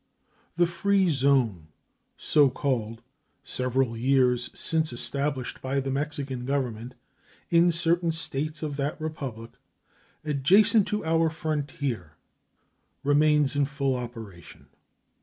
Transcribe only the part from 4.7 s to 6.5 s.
established by the Mexican